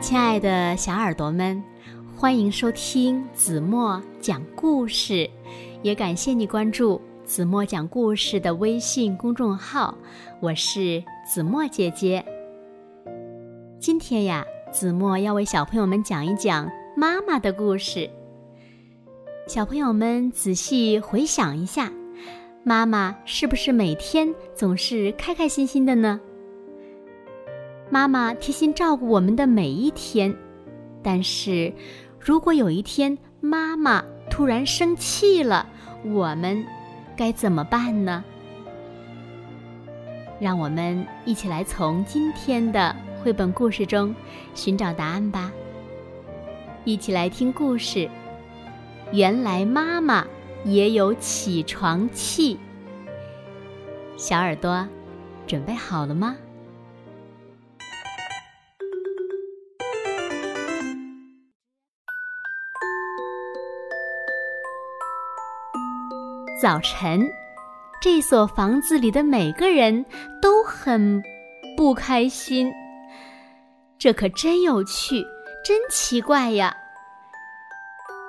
[0.00, 1.62] 亲爱的小耳朵们，
[2.16, 5.28] 欢迎收听子墨讲故事，
[5.82, 9.94] 也感谢你关注子墨讲故事的微信公众号。
[10.40, 12.24] 我是子墨姐姐。
[13.78, 14.42] 今天呀，
[14.72, 18.08] 子墨要为小朋友们讲一讲妈妈的故事。
[19.46, 21.92] 小朋友们仔细回想一下，
[22.64, 26.18] 妈妈是不是每天总是开开心心的呢？
[27.92, 30.32] 妈妈贴心照顾我们的每一天，
[31.02, 31.72] 但是，
[32.20, 35.66] 如果有一天妈妈突然生气了，
[36.04, 36.64] 我们
[37.16, 38.22] 该怎么办呢？
[40.38, 44.14] 让我们一起来从今天的绘本故事中
[44.54, 45.50] 寻找答案吧。
[46.84, 48.08] 一起来听故事。
[49.12, 50.24] 原来妈妈
[50.64, 52.56] 也有起床气。
[54.16, 54.86] 小耳朵，
[55.44, 56.36] 准备好了吗？
[66.60, 67.26] 早晨，
[68.02, 70.04] 这所房子里的每个人
[70.42, 71.22] 都很
[71.74, 72.70] 不开心。
[73.98, 75.24] 这可真有趣，
[75.64, 76.76] 真奇怪呀！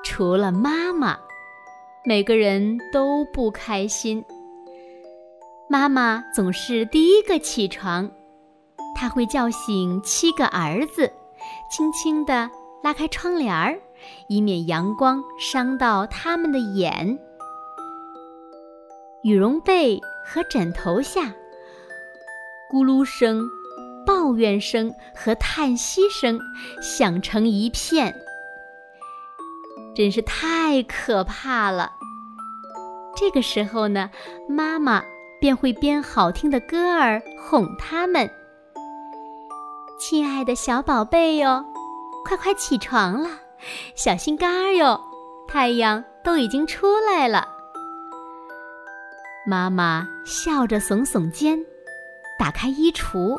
[0.06, 1.18] 除了妈妈，
[2.06, 4.24] 每个人都不开心。
[5.70, 8.09] 妈妈总是第一个起床，
[8.96, 11.12] 她会叫醒七个儿子，
[11.70, 12.50] 轻轻地
[12.82, 13.78] 拉开窗帘儿，
[14.30, 17.20] 以免阳光伤到他们的眼。
[19.23, 21.33] 羽绒被和枕头下，
[22.72, 23.47] 咕噜声、
[24.05, 26.39] 抱怨声和叹息声
[26.81, 28.16] 响成一片，
[29.95, 31.91] 真是太可怕了。
[33.16, 34.09] 这个时候呢，
[34.50, 35.03] 妈妈
[35.39, 38.28] 便会编好听的歌儿哄他们
[40.00, 41.63] ：“亲爱的小宝贝哟，
[42.25, 43.30] 快快起床了！
[43.95, 45.00] 小心肝儿哟，
[45.47, 47.47] 太阳都已经出来了。”
[49.44, 51.57] 妈妈笑着耸耸肩，
[52.38, 53.35] 打开衣橱，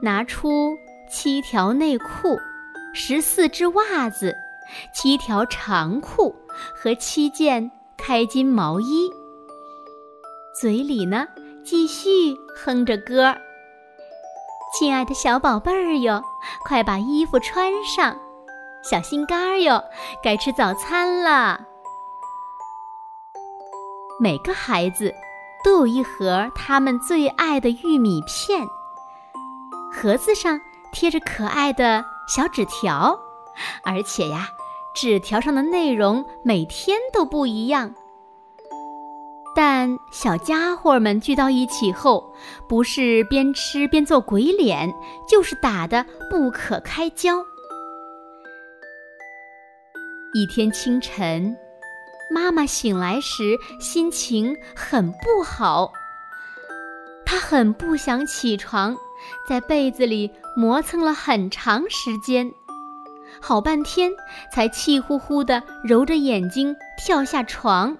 [0.00, 0.76] 拿出
[1.10, 2.38] 七条内裤、
[2.94, 4.36] 十四只袜子、
[4.94, 6.32] 七条长裤
[6.74, 9.10] 和七件开襟毛衣，
[10.60, 11.26] 嘴里呢
[11.64, 13.40] 继续哼着歌儿
[14.78, 16.22] ：“亲爱的小宝贝儿哟，
[16.64, 18.16] 快把衣服穿上，
[18.88, 19.82] 小心肝儿哟，
[20.22, 21.66] 该吃早餐了。”
[24.20, 25.12] 每个孩子。
[25.64, 28.66] 都有一盒他们最爱的玉米片，
[29.92, 30.60] 盒子上
[30.92, 33.18] 贴着可爱的小纸条，
[33.84, 34.48] 而且呀，
[34.94, 37.94] 纸条上的内容每天都不一样。
[39.54, 42.34] 但小家伙们聚到一起后，
[42.66, 44.92] 不是边吃边做鬼脸，
[45.28, 47.36] 就是打得不可开交。
[50.34, 51.54] 一天清晨。
[52.34, 55.92] 妈妈醒来时心情很不好，
[57.26, 58.96] 她很不想起床，
[59.46, 62.50] 在被子里磨蹭了很长时间，
[63.38, 64.10] 好半天
[64.50, 67.96] 才气呼呼地揉着眼睛跳下床。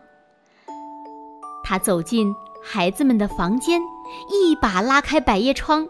[1.63, 3.83] 她走进孩子们的房间，
[4.31, 5.87] 一把拉开百叶窗：“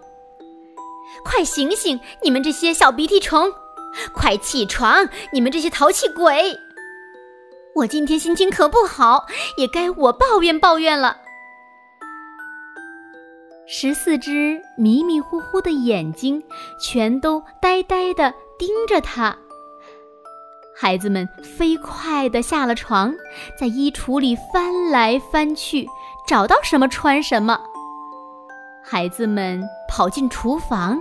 [1.24, 3.52] 快醒醒，你们这些小鼻涕虫！
[4.12, 6.58] 快起床，你们这些淘气鬼！”
[7.74, 11.16] 我今天心情可不好，也该我抱怨抱怨了。
[13.66, 16.42] 十四只迷迷糊糊的眼睛
[16.78, 19.34] 全都呆呆的盯着他。
[20.76, 23.14] 孩子们飞快的下了床，
[23.58, 25.88] 在衣橱里翻来翻去，
[26.26, 27.58] 找到什么穿什么。
[28.84, 31.00] 孩子们跑进厨房，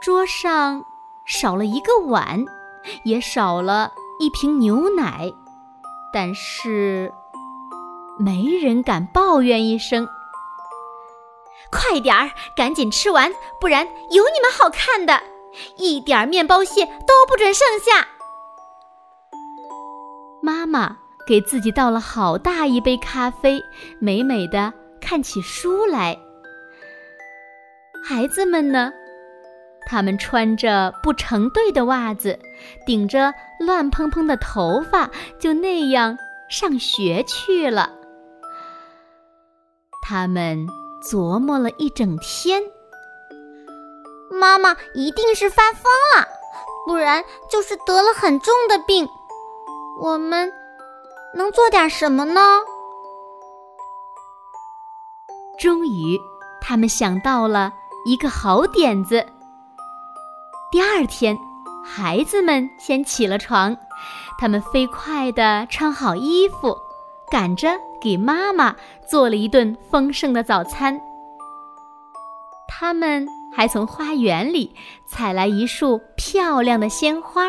[0.00, 0.84] 桌上
[1.24, 2.44] 少了一个碗，
[3.04, 5.32] 也少了一瓶牛奶。
[6.12, 7.12] 但是，
[8.18, 10.08] 没人敢抱怨一声。
[11.70, 15.22] 快点儿，赶紧吃完，不然有你们好看的！
[15.76, 18.08] 一点面包屑都不准剩下。
[20.42, 20.96] 妈妈
[21.26, 23.62] 给自己倒了好大一杯咖啡，
[24.00, 26.18] 美美的看起书来。
[28.04, 28.92] 孩子们呢？
[29.90, 32.38] 他们穿着不成对的袜子，
[32.86, 35.10] 顶着乱蓬蓬的头发，
[35.40, 36.16] 就那样
[36.48, 37.90] 上学去了。
[40.00, 40.64] 他们
[41.02, 42.62] 琢磨了一整天，
[44.30, 45.82] 妈妈一定是发疯
[46.14, 46.24] 了，
[46.86, 49.08] 不然就是得了很重的病。
[50.00, 50.52] 我们
[51.34, 52.40] 能做点什么呢？
[55.58, 56.16] 终于，
[56.60, 57.72] 他们想到了
[58.06, 59.26] 一个好点子。
[60.72, 61.36] 第二天，
[61.84, 63.76] 孩子们先起了床，
[64.38, 66.76] 他们飞快地穿好衣服，
[67.28, 70.96] 赶着给妈妈做了一顿丰盛的早餐。
[72.68, 74.72] 他们还从花园里
[75.08, 77.46] 采来一束漂亮的鲜花，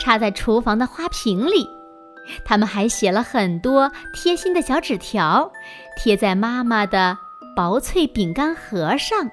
[0.00, 1.66] 插在厨房的花瓶里。
[2.46, 5.52] 他们还写了很多贴心的小纸条，
[5.98, 7.14] 贴在妈妈的
[7.54, 9.30] 薄脆饼干盒上。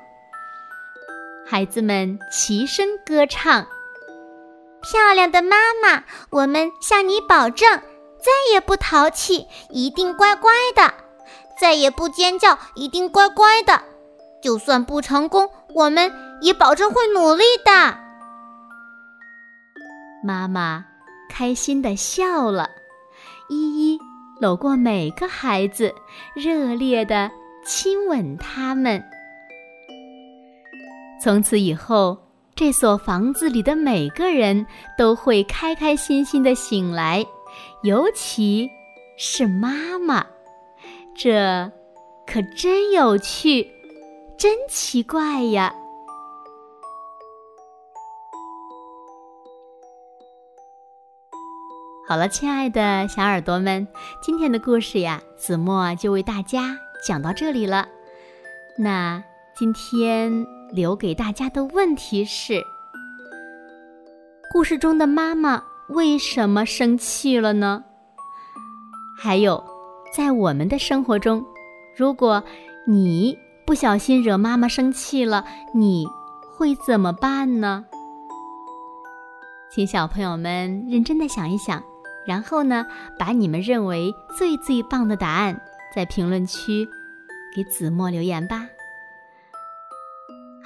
[1.48, 3.68] 孩子们齐声歌唱
[4.82, 7.80] ：“漂亮的妈妈，我们向你保证，
[8.18, 10.92] 再也不淘气，一定乖乖的；
[11.60, 13.80] 再也不尖叫，一定乖乖的。”
[14.42, 16.12] 就算不成功，我们
[16.42, 17.98] 也保证会努力的。
[20.24, 20.86] 妈妈
[21.30, 22.70] 开心的笑了，
[23.50, 24.00] 依依
[24.42, 25.94] 搂过每个孩子，
[26.36, 27.30] 热烈的
[27.64, 29.04] 亲吻他们。
[31.26, 32.16] 从此以后，
[32.54, 34.64] 这所房子里的每个人
[34.96, 37.26] 都会开开心心的醒来，
[37.82, 38.70] 尤其
[39.18, 40.24] 是妈妈。
[41.16, 41.72] 这
[42.28, 43.68] 可真有趣。
[44.38, 45.74] 真奇怪呀！
[52.08, 53.88] 好了，亲爱的小耳朵们，
[54.22, 57.88] 今天的故事呀，子墨就为大家讲到这里了。
[58.78, 59.24] 那
[59.56, 62.62] 今天留给大家的问题是：
[64.52, 67.84] 故事中的妈妈为什么生气了呢？
[69.18, 69.64] 还有，
[70.16, 71.46] 在我们的生活中，
[71.96, 72.44] 如果
[72.88, 73.38] 你……
[73.66, 76.06] 不小心惹妈妈生气了，你
[76.56, 77.84] 会怎么办呢？
[79.72, 81.82] 请小朋友们认真的想一想，
[82.28, 82.86] 然后呢，
[83.18, 85.60] 把你们认为最最棒的答案
[85.96, 86.88] 在评论区
[87.56, 88.68] 给子墨留言吧。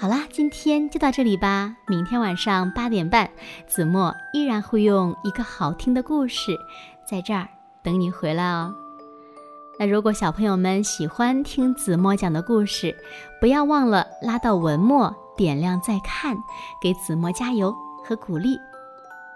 [0.02, 1.76] 好啦，今天就到这里吧。
[1.86, 3.30] 明天晚上八点半，
[3.68, 6.58] 子墨依然会用一个好听的故事
[7.06, 7.46] 在这儿
[7.84, 8.74] 等你回来哦。
[9.78, 12.96] 那如果小朋友们喜欢听子墨讲的故事，
[13.42, 16.38] 不要忘了拉到文末点亮再看，
[16.82, 17.76] 给子墨加油
[18.06, 18.58] 和鼓励。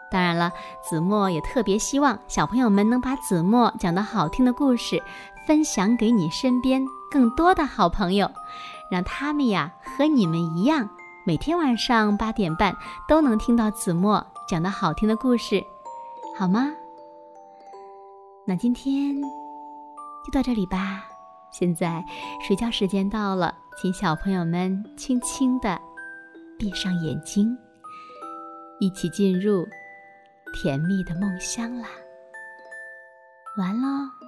[0.09, 0.49] 当然了，
[0.81, 5.03] 子墨也特别希望小朋友们能把子墨讲的好听的故事
[5.45, 6.81] 分享给你身边
[7.11, 8.31] 更多的好朋友，
[8.89, 10.89] 让他们呀和你们一样，
[11.25, 12.75] 每天晚上八点半
[13.07, 15.63] 都能听到子墨讲的好听的故事，
[16.37, 16.71] 好吗？
[18.45, 19.21] 那今天。
[20.25, 21.03] 就到这里吧，
[21.51, 22.01] 现在
[22.47, 25.77] 睡觉时间到了，请小朋友们轻轻的
[26.57, 27.57] 闭上眼睛，
[28.79, 29.67] 一起进入
[30.53, 31.89] 甜蜜的梦乡啦。
[33.57, 34.22] 完喽。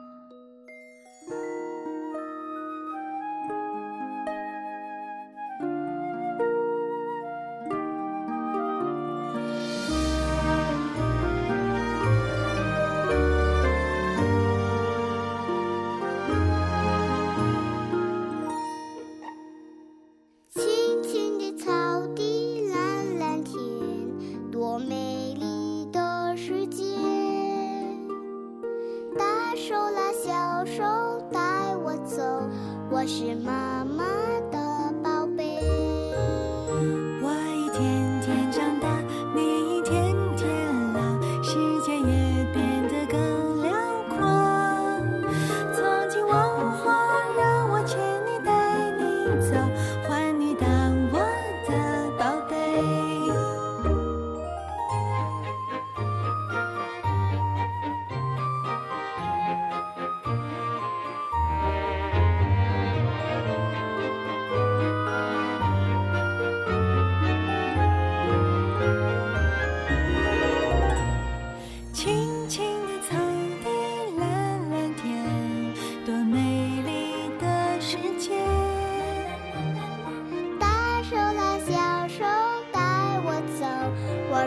[33.07, 33.94] 是妈妈。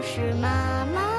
[0.00, 1.17] 是妈妈。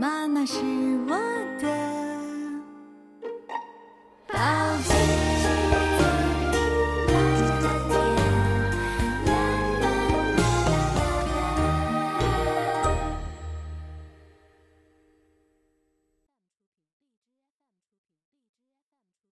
[0.00, 0.56] 妈妈是
[1.06, 1.14] 我
[1.60, 1.79] 的